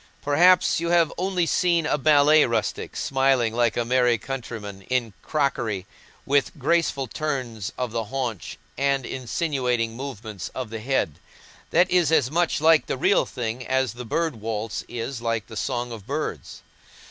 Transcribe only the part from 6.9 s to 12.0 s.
turns of the haunch and insinuating movements of the head. That